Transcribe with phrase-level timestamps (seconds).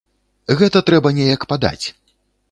[0.61, 1.85] Гэта трэба неяк падаць.